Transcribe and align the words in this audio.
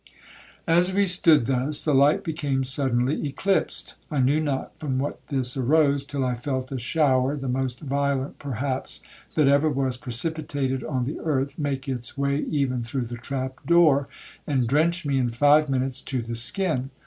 'As 0.65 0.91
we 0.91 1.05
stood 1.05 1.45
thus, 1.45 1.83
the 1.83 1.93
light 1.93 2.23
became 2.23 2.63
suddenly 2.63 3.27
eclipsed. 3.27 3.93
I 4.09 4.19
knew 4.19 4.39
not 4.39 4.75
from 4.79 4.97
what 4.97 5.19
this 5.27 5.55
arose, 5.55 6.03
till 6.03 6.25
I 6.25 6.33
felt 6.33 6.71
a 6.71 6.79
shower, 6.79 7.35
the 7.37 7.47
most 7.47 7.81
violent 7.81 8.39
perhaps 8.39 9.03
that 9.35 9.47
ever 9.47 9.69
was 9.69 9.97
precipitated 9.97 10.83
on 10.83 11.05
the 11.05 11.19
earth, 11.19 11.59
make 11.59 11.87
its 11.87 12.17
way 12.17 12.37
even 12.49 12.81
through 12.81 13.05
the 13.05 13.15
trap 13.17 13.63
door, 13.67 14.07
and 14.47 14.67
drench 14.67 15.05
me 15.05 15.19
in 15.19 15.29
five 15.29 15.69
minutes 15.69 16.01
to 16.01 16.23
the 16.23 16.33
skin. 16.33 16.89